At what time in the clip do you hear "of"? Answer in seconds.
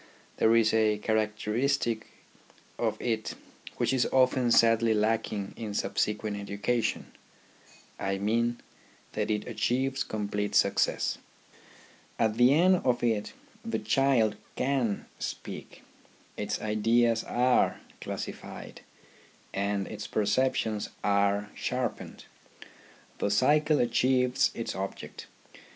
2.79-2.99, 12.77-13.03